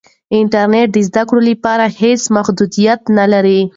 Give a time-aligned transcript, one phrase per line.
[0.37, 3.61] انټرنیټ د زده کړې لپاره هېڅ محدودیت نه لري.